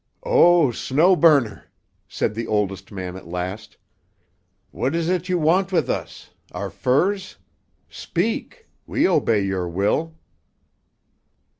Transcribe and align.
"Oh, 0.23 0.71
Snow 0.71 1.15
Burner!" 1.15 1.65
said 2.07 2.33
the 2.33 2.47
oldest 2.47 2.91
man 2.91 3.15
at 3.15 3.27
last. 3.27 3.77
"What 4.71 4.95
is 4.95 5.07
it 5.09 5.29
you 5.29 5.37
want 5.37 5.71
with 5.71 5.91
us? 5.91 6.31
Our 6.53 6.71
furs? 6.71 7.35
Speak. 7.87 8.67
We 8.87 9.07
obey 9.07 9.41
your 9.41 9.69
will." 9.69 10.15